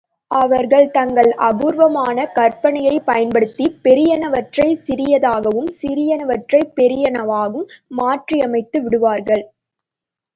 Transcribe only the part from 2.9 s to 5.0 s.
பயன்படுத்திப் பெரியனவற்றைச்